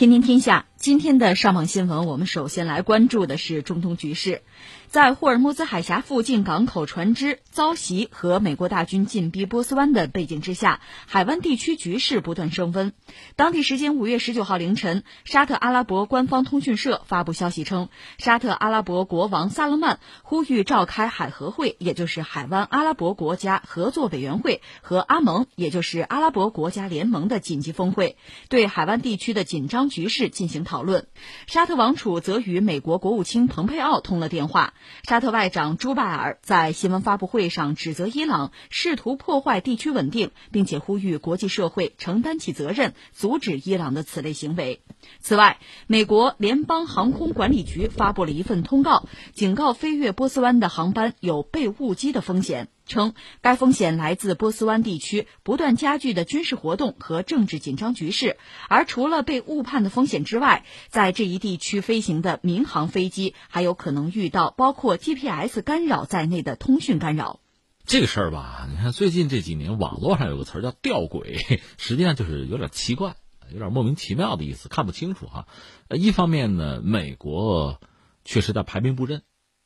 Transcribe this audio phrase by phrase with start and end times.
[0.00, 4.40] 天天天下，今天的上网新闻，我们首先来关注的是中东局势。
[4.88, 12.94] 在霍尔木兹海峡附近港口船只遭袭和美国大军进逼波斯湾的背景之下，海湾地区局势不断升温。
[13.36, 28.16] 当地时间五月十九号凌晨，沙特阿拉伯官方通讯社发布消息称，沙特阿拉伯国王萨勒曼呼吁召开海合会，也就是海湾阿拉伯国家合作委员会和阿盟，也就是阿拉伯国家联盟的紧急峰会，
[28.48, 31.08] 对海湾地区的紧张局势进行讨论。
[31.48, 34.72] 沙特王储则与美国国务卿蓬佩奥通了电话。
[35.02, 44.80] 沙特外长朱拜尔在新闻发布会上指责伊朗试图破坏地区稳定，并且呼吁国际社会承担起责任，阻止伊朗的此类行为。
[45.18, 58.36] 此外，美国联邦航空管理局发布了一份通告，警告飞越波斯湾的航班有被误机的风险，称该风险来自波斯湾地区不断加剧的军事活动和政治紧张局势。
[58.68, 67.40] 而除了被误判的风险之外，在这一地区飞行的民航飞机还有可能遇到包括 GPS 干扰在内的通讯干扰。
[67.86, 73.14] 这个事儿吧，你看最近这几年网络上有个词儿叫吊诡，实际上就是有点奇怪。
[73.52, 75.48] 有点莫名其妙的意思，看不清楚哈。
[75.88, 77.80] 一方面呢，美国
[78.24, 79.22] 确实在排兵布阵，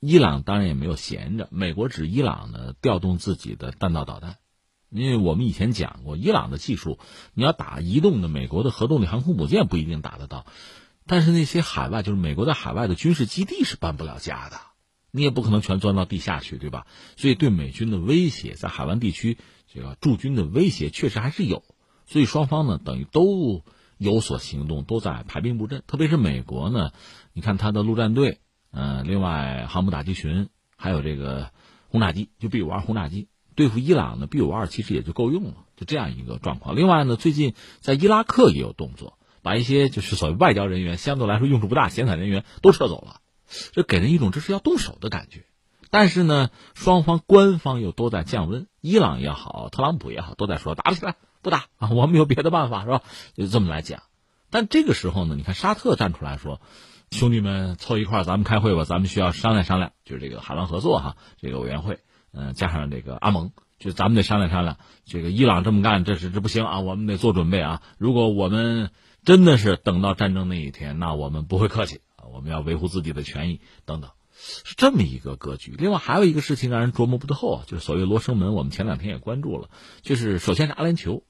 [0.07, 1.49] 伊朗当然也没有闲着。
[1.51, 4.37] 美国指伊朗呢调动自己的弹道导弹，
[4.91, 6.99] 因为我们以前讲过，伊朗的技术，
[7.33, 10.45] 你要打移动的美国的核动力航空母舰不一定打得到，
[11.07, 14.59] 但是那些海外就是美国在海外的军事基地是搬不了家的，
[15.11, 16.87] 你也不可能全钻到地下去，对吧？
[17.17, 19.39] 所以对美军的威胁，在海湾地区
[19.73, 21.65] 这个驻军的威胁确实还是有。
[22.05, 23.63] 所以双方呢，等于都
[23.97, 25.83] 有所行动，都在排兵布阵。
[25.87, 26.93] 特别是美国呢，
[27.33, 28.41] 你看他的陆战队，
[28.75, 31.51] 嗯，另外航母打击群，还有这个
[31.89, 36.77] 轰炸机，就 B 五二轰炸机，对付伊朗呢，B 五二其实也就够用了，就这样一个状况。
[36.77, 43.21] 另外呢，最近在伊拉克也有动作，把一些就是所谓外交人员，相对来说用处不大、闲散人员都撤走了，
[43.73, 45.45] 这给人一种这是要动手的感觉。
[45.91, 51.15] 但是呢，双方官方又都在降温，伊朗也好，特朗普也好，都在说打不起来。
[51.41, 53.03] 不打啊， 我们有别的办法是吧？
[53.35, 54.03] 就这么来讲。
[54.49, 56.61] 但这个时候呢，你看沙特站出来说
[57.15, 62.01] ：“兄弟们凑一块咱们开会吧，咱们需要商量商量。”就是这个海湾合作哈，这个委员会，
[62.33, 64.79] 嗯，加上这个阿盟，就咱们得商量商量。
[65.05, 67.83] 这个伊朗这么干，这是这不行啊，我们得做准备啊。
[67.99, 68.91] 如果我们
[69.25, 75.73] 真的是等到战争那一天，那我们不会客气啊，我们要维护自己的权益等等，是这么一个格局。
[75.79, 79.69] 另外还有一个事情让人琢磨不透啊，就是所谓罗生门，我们前两天也关注了，
[80.03, 81.23] 就是首先是阿联酋。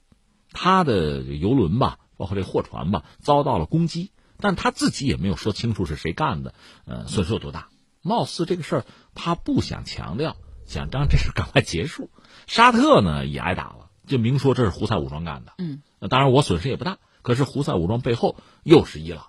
[0.57, 6.53] 他的游轮吧，包括这货船吧，遭到了攻击，但他自己也没有说清楚是谁干的，
[6.85, 7.69] 呃，损失有多大？
[8.01, 12.09] 貌似这个事儿他不想强调，想让这事赶快结束。
[12.47, 15.53] 沙特呢也挨打了，就明说这是胡塞武装干的。
[15.57, 19.27] 嗯，当然我损失也不大，可是胡塞武装背后又是伊朗，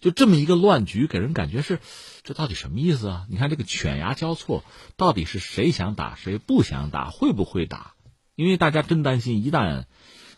[0.00, 1.78] 就这么一个乱局，给人感觉是，
[2.22, 3.26] 这到底什么意思啊？
[3.28, 4.64] 你看这个犬牙交错，
[4.96, 7.94] 到底是谁想打，谁不想打，会不会打？
[8.34, 9.84] 因为大家真担心一旦。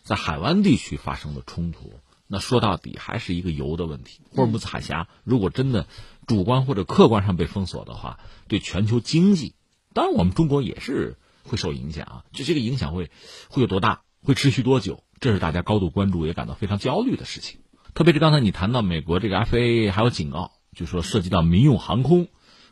[0.03, 1.93] 在海湾地区发生了冲突，
[2.33, 4.21] 那说到底还是一个油的问题。
[4.31, 5.85] 霍尔木兹海峡如果真的
[6.25, 8.17] 主观或者客观上被封锁的话，
[8.47, 9.53] 对全球经济，
[9.93, 12.25] 当然我们中国也是会受影响啊。
[12.33, 13.11] 就这个影响会
[13.49, 17.59] 会有多大，会持续多久，这是大家高度关注也感到非常焦虑的事情。
[17.93, 22.29] 特别是刚才你谈到美国这个 FAA 还有警告，就说涉及到民用航空，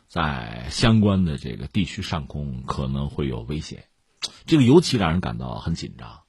[0.08, 3.84] 在相关的这个地区上空可能会有危险，
[4.44, 6.21] 这个尤其让人感到很紧张。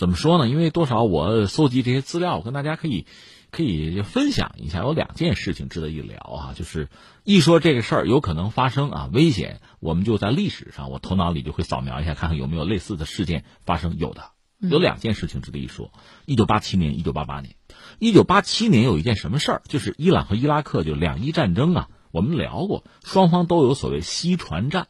[0.00, 0.48] 怎么说呢？
[0.48, 3.04] 因为多少我搜集这些资料，我跟大家可以
[3.50, 4.78] 可以分享一下。
[4.78, 6.88] 有两件事情值得一聊啊，就是
[7.22, 13.98] 一说这个事儿有可能发生啊，危险，我们就在历史上，我头脑里就会扫描一下，看看有没有类似的事件发生。
[13.98, 15.92] 有的，有两件事情值得一说。
[16.24, 17.56] 一九八七年，一九八八年，
[17.98, 19.62] 一九八七年有一件什么事儿？
[19.68, 24.88] 就是伊朗和伊拉克就两伊战争啊，我们聊过，双方都有所谓西船战。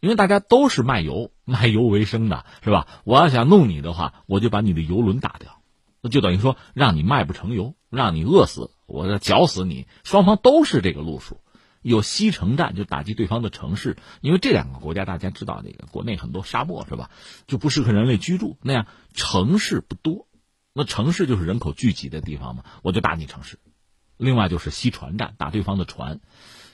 [0.00, 2.86] 因为大家都是卖油、卖油为生的，是吧？
[3.04, 5.60] 我要想弄你的话，我就把你的油轮打掉，
[6.00, 9.86] 那就等于说让你卖不成油，让你饿死，我要绞死你。
[10.04, 11.40] 双方都是这个路数，
[11.82, 17.10] 有西城战就打击对方的城市，因为这两个国家大家知道，那个国内很多沙漠是吧，
[17.46, 20.28] 就不适合人类居住，那样城市不多，
[20.72, 23.58] 那城市就是人口聚集的地方嘛，我就打你城市。
[24.16, 26.20] 另外就是西船战，打对方的船。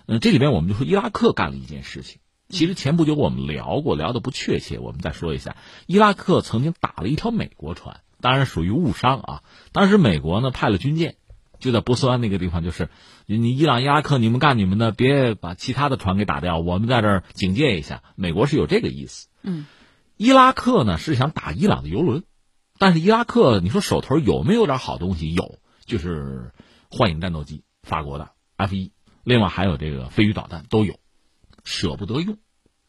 [0.06, 2.20] 嗯，这里边我们就说伊拉克干了一件事情。
[2.48, 5.56] 其实前不久我们聊过，聊的不确切，我们再说一下。
[5.86, 9.42] 伊拉克曾经打了一条美国船，当然属于误伤啊。
[9.72, 11.16] 当时美国呢派了军舰，
[11.58, 12.90] 就在波斯湾那个地方，就是
[13.26, 18.02] 你伊朗、伊拉克，你们干你们的，别把其他的船给打掉，我们在这儿警戒一下。
[18.14, 19.28] 美国是有这个意思。
[19.42, 19.66] 嗯，
[20.16, 22.24] 伊拉克呢是想打伊朗的油轮，
[22.78, 25.32] 但是伊拉克你说手头有没有点好东西？
[25.32, 26.52] 有，就是
[26.90, 28.92] 幻影战斗机，法国的 F 一，
[29.24, 30.98] 另外还有这个飞鱼导弹都有，
[31.64, 32.38] 舍不得用，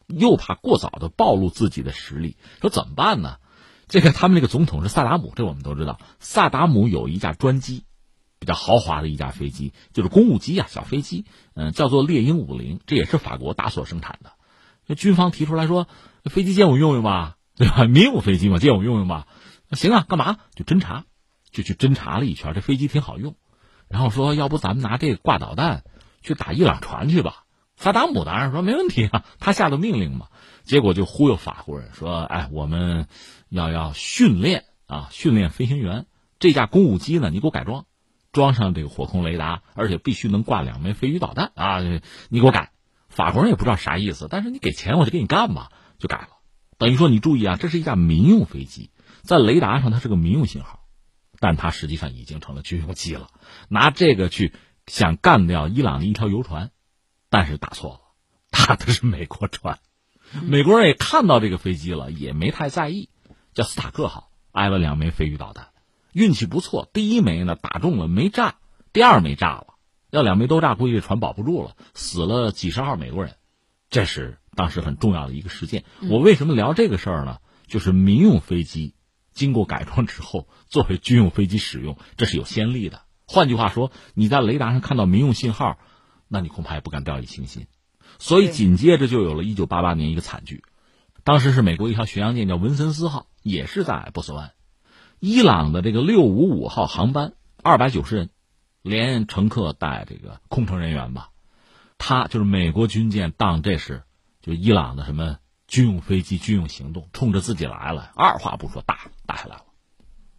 [0.06, 3.38] 又怕过早的暴露自己的实力，说怎么办呢？
[3.88, 7.84] 这个他们那个总统是萨达姆，这我们都知道，萨达姆有一架专机，
[8.38, 11.24] 比较豪华的一架飞机，就是公务机啊，小飞机，
[11.54, 14.32] 嗯，叫做猎鹰五零，这也是法国大所生产的。
[14.86, 15.88] 那军方提出来说，
[16.24, 17.84] 飞机借我用用吧，对吧？
[17.84, 19.26] 民用飞机嘛，借我用用吧。
[19.72, 20.38] 行啊，干嘛？
[20.54, 21.04] 就侦查，
[21.50, 23.36] 就去侦查了一圈，这飞机挺好用。
[23.88, 25.84] 然后说，要不咱们拿这个挂导弹
[26.22, 27.45] 去打伊朗船去吧？
[27.76, 30.28] 萨达姆当然说没问题啊，他下的命令嘛。
[30.64, 33.06] 结果就忽悠法国人说，哎，我们
[33.48, 36.06] 要要训练啊，训练飞行员。
[36.38, 37.86] 这架公务机呢，你给我改装，
[38.32, 41.80] 装上这个火控雷达，而且必须能挂两枚飞鱼导弹啊，
[42.28, 42.72] 你给我改。
[43.08, 46.28] 法国人也不知道啥意思，但是你给钱我就给你干吧，就改了。
[46.78, 48.90] 等于说你注意啊，这是一架民用飞机。
[49.22, 50.80] 在雷达上，它是个民用信号，
[51.38, 53.28] 但它实际上已经成了军用机了。
[53.68, 54.52] 拿这个去
[54.86, 56.70] 想干掉伊朗的一条游船，
[57.36, 58.00] 但是打错了，
[58.50, 59.78] 打的是美国船。
[60.42, 63.10] 美国人也看到这个飞机了，也没太在意，
[63.52, 65.68] 叫斯塔克号，挨了两枚飞鱼导弹，
[66.14, 68.54] 运气不错，第一枚呢打中了没炸，
[68.94, 69.74] 第二枚炸了，
[70.08, 73.34] 要两枚都炸，估计这船保不住了，死了几十号美国人。
[73.90, 75.84] 这是当时很重要的一个事件。
[76.08, 77.40] 我为什么聊这个事儿呢？
[77.66, 78.94] 就是民用飞机。
[79.34, 83.02] 经过改装之后，作为军用飞机使用，这是有先例的。
[83.26, 85.78] 换句话说，你在雷达上看到民用信号，
[86.28, 87.66] 那你恐怕也不敢掉以轻心。
[88.18, 90.62] 所以紧接着就有了一九八八年一个惨剧，
[91.24, 94.52] 当时是美国一条巡洋舰叫文森斯号，也是在波斯湾，
[95.18, 98.30] 伊朗的这个六五五号航班二百九十人，
[98.82, 101.30] 连乘客带这个空乘人员吧，
[101.98, 104.02] 他就是美国军舰当这是
[104.40, 105.38] 就伊朗的什么。
[105.68, 109.64] 军用飞机军用行动冲着自己来了，二话不说打打下来了。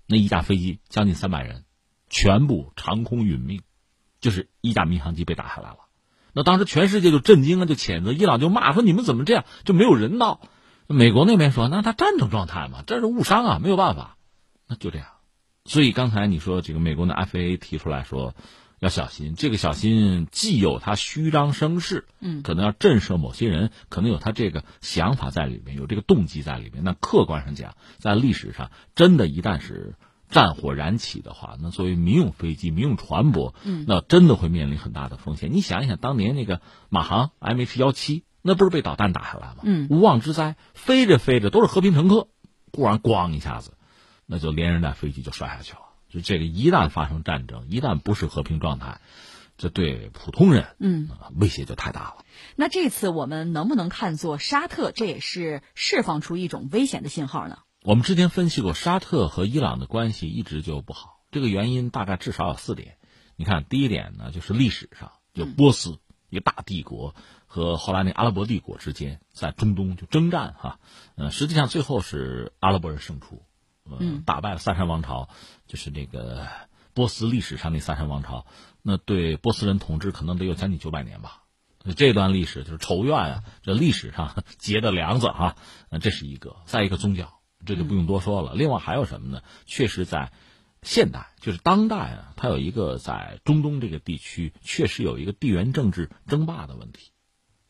[0.06, 1.66] 那一架飞机将近三百人，
[2.10, 3.62] 全部长空殒命，
[4.19, 5.78] 就是一架民航机被打下来了。
[6.34, 10.42] 那当时全世界就震惊了，就谴责伊朗，就骂说你们怎么这样，就没有人道。
[10.88, 14.18] 美国那边说那他战争状态嘛，这是误伤啊，没有办法。
[14.68, 15.08] 那就这样。
[15.66, 18.34] 所以刚才你说这个美国的 FAA 提出来说。
[18.80, 26.84] 要小心，这个小心既有他虚张声势，嗯，可能要震慑某些人，可能有他这个想法在里面，有这个动机在里面。
[26.84, 29.96] 那客观上讲，在历史上，真的，一旦是
[30.29, 35.51] 战火燃起的话，那作为民用飞机、民用船舶，嗯，那真的会面临很大的风险。
[35.53, 39.57] 你想一想，当年那个马航 MH 幺七，那不是被导弹打下来吗？
[39.63, 42.27] 嗯，无妄之灾，飞着飞着都是和平乘客，
[42.74, 43.74] 忽然咣一下子，
[44.25, 45.79] 那就连人带飞机就摔下去了。
[46.09, 49.01] 就这个，一旦发生战争，一旦不是和平状态，
[49.57, 52.18] 这对普通人，嗯，威胁就太大了。
[52.56, 57.59] 那这次我们能不能看作沙特这也是释放出一种危险的信号呢？
[57.88, 62.98] 我们之前分析过，沙特和伊朗的关系一直就不好，这个原因大概至少有四点。
[63.38, 65.98] 你看，第一点呢，就是历史上就波斯
[66.30, 70.80] 一个大帝国和后来那阿拉伯帝国之间在中东就征战哈，
[71.16, 73.42] 呃，实际上最后是阿拉伯人胜出。
[73.86, 75.30] 嗯，打败了萨珊王朝，
[75.66, 76.45] 就是那个
[76.94, 78.48] 波斯历史上那萨珊王朝，
[78.81, 81.44] 那对波斯人统治可能得有将近九百年吧。
[81.95, 85.56] 这段历史就是仇怨啊，这历史上结的梁子啊，
[86.01, 86.57] 这是一个。
[86.66, 87.37] 再一个宗教，
[87.68, 88.56] 这就不用多说了。
[88.56, 89.44] 另外还有什么呢？
[89.68, 90.31] 确实在
[90.81, 97.12] 现代，就是当代啊，它有一个在中东这个地区确实有一个地缘政治争霸的问题。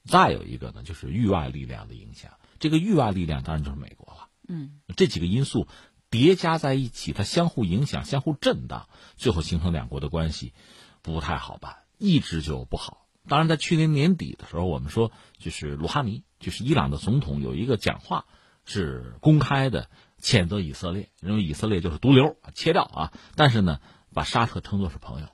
[0.06, 2.32] 再有一个呢，就是域外力量的影响。
[2.60, 4.30] 这个域外力量当然就是美国了。
[4.48, 5.68] 嗯，这几个因素。
[6.10, 8.88] 叠加在一起，它相互影响、相互震荡，
[9.18, 10.54] 最后形成两国的关系
[11.02, 13.08] 不太好办，一直就不好。
[13.28, 18.26] 当然，在去年年底的时候，我们说就是鲁哈尼，就是伊朗的总统有一个讲话，
[18.68, 19.90] 是公开的
[20.22, 23.14] 谴责以色列，认为以色列就是毒瘤，切掉啊。
[23.36, 23.80] 但是呢，
[24.14, 25.28] 把沙特称作是朋友。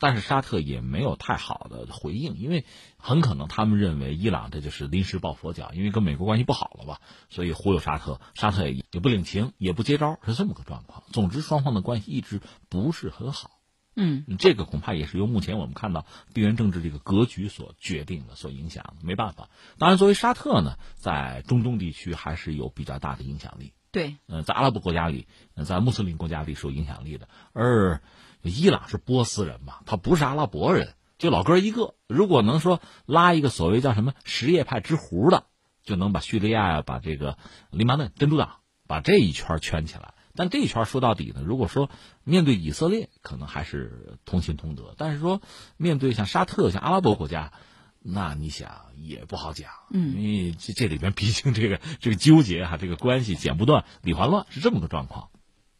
[0.00, 2.64] 但是沙特也没有太好的回应，因为
[2.98, 11.02] 很可能他们认为伊朗这就是临时抱佛脚，因为跟美国关系不好了吧，所以忽悠沙特，沙特也也不领情，也不接招，是这么个状况。
[11.10, 13.57] 总之，双方的关系一直不是很好。
[13.98, 19.50] 嗯，这个恐怕也是由目前我们看到地缘政治这个格局所决定的、所影响的，没办法。
[19.76, 23.72] 当然，作为沙特呢，在中东地区还是有比较大的影响力。
[23.90, 25.26] 对，呃，在阿拉伯国家里，
[25.66, 28.00] 在穆斯林国家里是有影响力的，而。
[28.42, 31.96] 伊朗是波斯人嘛，他不是阿拉伯人，就老哥一个。
[32.06, 35.46] 如果能说拉一个所谓叫什么什叶派之狐的，
[35.82, 37.36] 就能把叙利亚呀、把这个
[37.72, 40.14] 黎巴嫩真主党把这一圈圈起来。
[40.38, 41.90] 但这一圈说到底呢，如果说
[42.22, 45.42] 面对以色列，可能还是同心同德；但是说
[45.76, 47.52] 面对像沙特、像阿拉伯国家，
[47.98, 49.70] 那你想也不好讲。
[49.90, 55.30] 嗯，因为这这里边毕竟这个这个纠结哈，这个关系剪不断、理还乱，是这么个状况。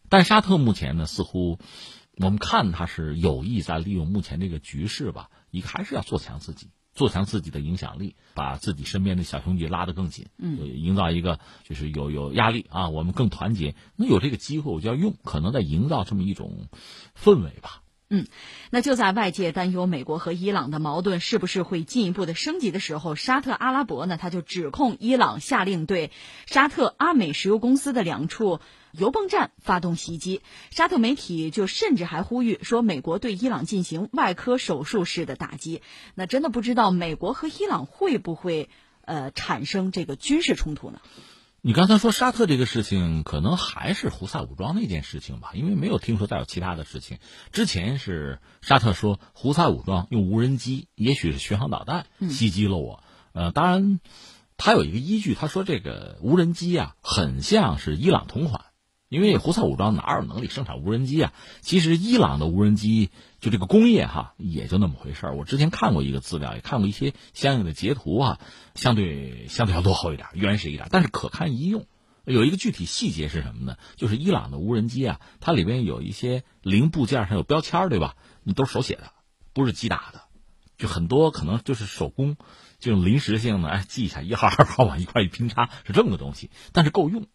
[0.09, 1.61] 但沙特目前呢，似乎。
[2.21, 13.77] 我们看他是有意在利用目前这个局势吧，一个还是要做强自己，做强自己的影响力，把自己身边的小兄弟拉得更紧，嗯，营造一个就是有有压力啊，我们更团结。
[13.95, 16.67] 那有这个机会，我就要用，可能在营造这么一种
[17.17, 17.83] 氛围吧。
[18.11, 18.27] 嗯，
[18.71, 26.11] 那就在外界担忧美国和伊朗的矛盾是不是会进一步的升级的时候，沙特阿拉伯呢，他就指控伊朗下令对
[26.47, 28.61] 沙特阿美石油公司的两处
[28.93, 30.43] 油泵站发动袭击。
[30.71, 35.83] 沙特媒体就甚至还呼吁说，美国对伊朗进行外科手术式的打击。
[36.15, 38.69] 那真的不知道美国和伊朗会不会
[39.03, 41.01] 呃产生这个军事冲突呢？
[41.61, 47.19] 你刚才说沙特这个事情，可能还是胡塞武装那件事情吧，因为没有听说再有其他的事情。
[47.51, 53.03] 之前是沙特说胡塞武装用无人机，也许是巡航导弹袭击了我。
[53.33, 53.99] 呃，当然，
[54.57, 58.67] 他有一个依据，他说这个无人机啊，很像是伊朗同款。
[59.09, 61.33] 因为胡塞武装哪有能力生产无人机啊？
[61.61, 63.11] 其实伊朗的无人机
[63.41, 65.37] 就这个工业哈，也就那么回事儿。
[65.37, 68.41] 我之前看过一个资料，也看过一些相应的截图啊，
[68.75, 71.87] 相对相对要落后一点，原始一点，但是可堪一用。
[72.25, 73.79] 有一个具体细节是什么呢？
[73.97, 78.17] 就是伊朗的无人机啊，它里边有一些零部件上有标签，对吧？
[78.43, 79.13] 你都是手写的，
[79.55, 80.21] 不是机打的，
[80.77, 82.37] 就很多可能就是手工，
[82.79, 87.27] 这种临时性的，哎，记一下一号二号往一块一拼插是这么个东西，但是够用。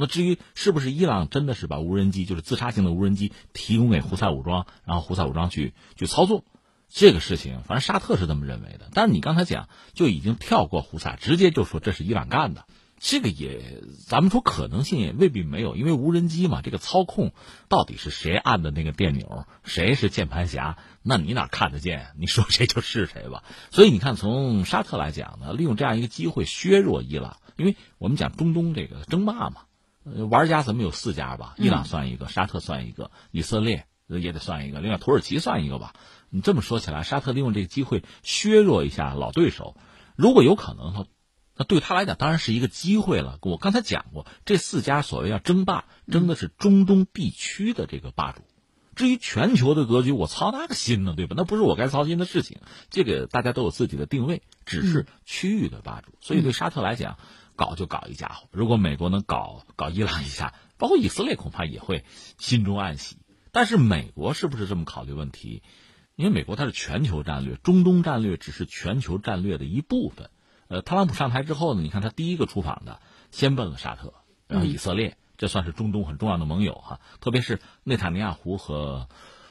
[0.00, 6.44] 那至于是不是伊朗真的是把无人机，就是自杀性的无人机提供给胡塞武装，然后胡塞武装去去操作，
[6.88, 8.90] 这个事情，反正沙特是这么认为的。
[8.92, 12.64] 但是你刚才讲就已经跳过胡塞，直接就说这是伊朗干的，
[13.00, 17.32] 这个也咱们说可能性也未必没有，因为无人机嘛，这个操控
[17.68, 22.08] 到底是谁按的那个电钮，谁是键盘侠，那你哪看得见？
[22.16, 23.42] 你说谁就是谁吧。
[23.72, 29.62] 所以你看，从沙特来讲呢，利用这样一个机会削弱伊朗，因为我们讲中东这个争霸嘛。
[30.30, 31.54] 玩家怎么有四家吧？
[31.58, 35.94] 伊朗算一个，沙特算一个，以色列也得算一个，另外土耳其算一个吧。
[36.30, 39.76] 你这么说起来，沙特利用这个机会削弱一下老对手，
[40.16, 41.04] 如果有可能的话，
[41.56, 43.38] 那对他来讲当然是一个机会了。
[43.42, 48.42] 我刚才讲过，这四家所谓要争霸，争的是中东地区的这个霸主。
[48.94, 51.34] 至于全球的格局，我操那个心呢，对吧？
[51.36, 52.58] 那不是我该操心的事情。
[52.90, 56.12] 这个大家都有自己的定位，只是区域的霸主。
[56.20, 57.18] 所以对沙特来讲。
[57.58, 62.04] 搞就搞一家伙，如果美国能搞搞伊朗一下， 包括以色列恐怕也会
[62.38, 63.18] 心中暗喜。
[63.50, 65.64] 但是美国是不是这么考虑问题？
[66.14, 70.30] 因为美国它是全球战略，中东战略只是全球战略的一部分。
[70.68, 73.00] 呃，特朗普上台之后呢，你看他第一个出访的，
[73.32, 74.14] 先奔了沙特，
[74.46, 77.00] 然后以色列，这算是中东很重要的盟友哈。
[77.20, 79.08] 特别是内塔尼亚胡和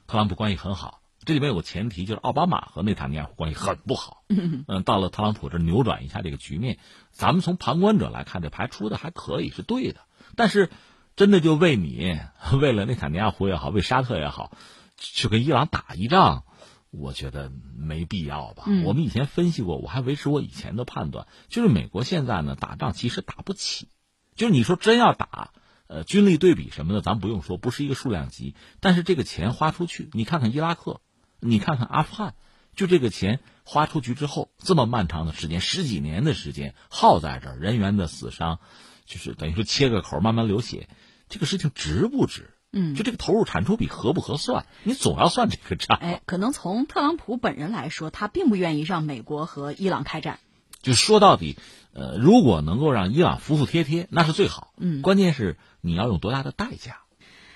[0.08, 1.02] 特朗普关系很好。
[1.28, 4.24] 这里面有个前提，就是奥巴马和内塔尼亚胡关系很不好。
[4.30, 6.80] 嗯，到了特朗普这扭转一下这个局面，
[7.12, 10.00] 咱们从旁观者来看，这牌出的还可以，是对的。
[10.38, 10.70] 但是，
[11.18, 12.18] 真的就为你，
[12.62, 14.54] 为了内塔尼亚胡也好，为沙特也好，
[14.96, 16.46] 去跟伊朗打一仗，
[16.92, 18.64] 我觉得没必要吧。
[18.86, 23.90] 我们以前分析过，我还维持我以前的判断，就是美国现在呢打仗其实打不起，
[24.38, 25.52] 就是你说真要打。
[25.88, 28.56] 呃，军力对比什么的，咱不用说，不是一个数量级。
[28.82, 31.00] 但是这个钱花出去，你看看伊拉克。
[31.40, 32.34] 你看看阿富汗，
[32.76, 38.60] 就这个钱花出去之后，这么漫长的时间，十几年的时间耗在这儿，人员的死伤，
[39.06, 40.90] 就是等于说切个口慢慢流血，
[41.30, 42.50] 这个事情值不值？
[42.74, 44.66] 嗯，就这个投入产出比合不合算？
[44.84, 45.98] 你总要算这个账。
[46.02, 50.40] 哎，可能从特朗普本人来说，他并不愿意让美国和伊朗开战。
[50.82, 51.58] 就说到底，
[51.94, 54.74] 呃，如果能够让伊朗服服帖帖，那是最好。
[54.78, 57.00] 嗯，关键是你要用多大的代价。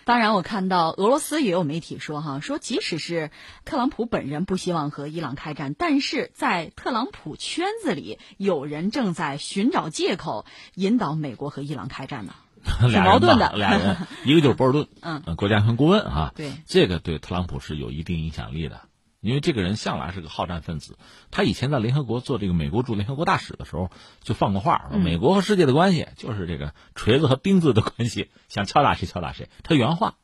[0.04, 3.32] 当然，我看到俄罗斯也有媒体说，哈，说即使是
[3.66, 12.34] 特朗普本人不希望和伊朗开战，但是在特朗普圈子里，有人正在寻找借口引导美国和伊朗开战呢，
[12.90, 13.54] 挺矛盾的。
[13.56, 18.82] 俩人，一个就是博尔顿，嗯， 国家安全顾问哈，对，这个对特朗普是有一定影响力的。
[19.22, 20.98] 因为这个人向来是个好战分子，
[21.30, 23.90] 他以前在联合国做这个美国驻联合国大使的时候，
[24.22, 29.48] 就放过话，说美国和世界的关系就是这个锤子和钉子的关系，想敲打谁敲打谁。
[29.64, 30.16] 他原话，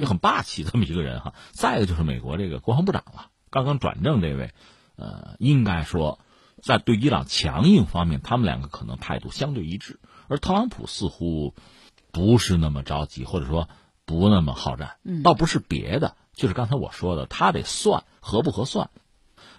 [0.00, 1.34] 就很霸气这么一个人哈。
[1.50, 4.52] 再一个就是美国这个国防部长了，刚刚转正这位，
[4.96, 6.20] 呃，应该说
[6.62, 11.54] 在对伊朗强硬方面，他们两个可能态度相对一致，而特朗普似乎
[12.12, 13.68] 不是那么着急，或者说
[14.06, 16.16] 不那么好战，倒不是别的。
[16.32, 18.90] 就是刚才我说的，他得算合不合算，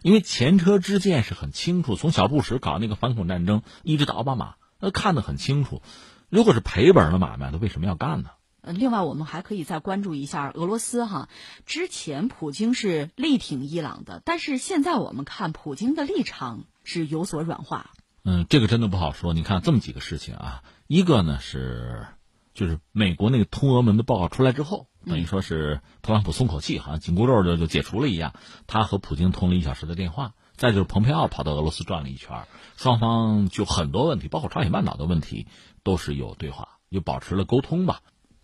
[0.01, 1.95] 因为前车之鉴是很清楚。
[1.95, 5.81] 从小布什搞那个反恐战争，一直到奥巴马，那看得很清楚。
[6.29, 8.31] 如果是赔本的买卖，他为什么要干呢？
[8.61, 11.29] 呃，另外我们还可以再关注一下俄罗斯哈。
[11.67, 17.91] 之前普京是力挺伊朗的，但是现在我们看普京的立场是有所软化。
[18.23, 19.35] 嗯，这个真的不好说。
[19.35, 22.07] 你看这么几个事情啊，一个呢是
[22.55, 28.33] 就是美国那个通俄门的报告出来之后，等于说是特朗普松口气，好像紧箍咒就就解除了一样。
[28.65, 30.33] 他和普京通了一小时的电话。
[30.57, 32.47] 再就是蓬佩奥跑到俄罗斯转了一圈，
[32.77, 35.47] 双方就很多问题，包括朝鲜半岛的问题，
[35.83, 37.99] 都是有对话，就保持了沟通吧。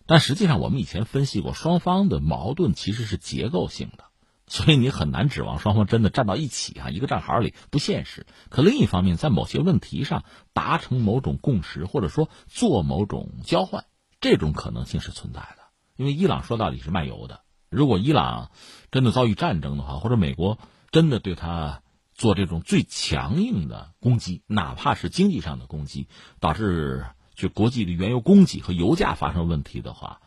[0.08, 4.04] 但实际上，我们以前分析过，双方的矛盾其实是结构性的，
[4.46, 8.26] 所以你很难指望双方真的站到一起啊，一个战壕里不现实。
[8.50, 13.86] 可另一方面，在某些问题上达成某种共识，或者说做某种交换，
[14.22, 15.58] 这种可能性是存在的。
[15.98, 18.52] 因为伊朗说到底是卖油的，如果伊朗
[18.92, 20.58] 真的遭遇战争的话，或者美国
[20.92, 21.82] 真的对他。
[22.14, 26.08] 做这种最强硬的攻击，哪怕是经济上的攻击，
[26.40, 30.22] 导致就国际的原油供给和油价发生问题的话，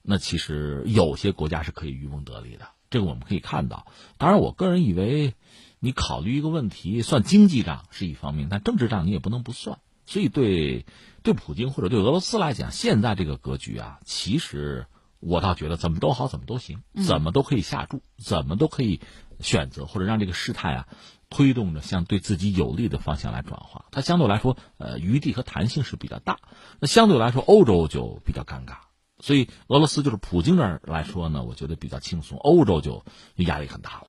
[0.00, 2.68] 那其实有些国家是可以渔翁得利的。
[2.88, 3.86] 这个我们可以看到。
[4.16, 5.34] 当然，我个人以为，
[5.80, 9.80] 你考虑一个问题，算经济账是一方面，但政治账你也不能不算。
[10.10, 10.84] 所以，对
[11.22, 14.86] 对普京或者对俄罗斯来讲，现在这个格局啊，其实
[15.20, 19.00] 我倒觉得怎么都好，怎么都行，怎么都可以下注，怎么都可以
[19.38, 20.88] 选择或者让这个事态啊。
[21.32, 26.38] 推动着向对自己有利的方向来转化，它相对来说，呃，余地和弹性是比较大。
[26.80, 28.78] 那相对来说，欧洲就比较尴尬。
[29.20, 33.04] 所以，俄罗斯就是普京这儿来说呢，我觉得比较轻松；欧洲就
[33.36, 33.98] 压力很大了。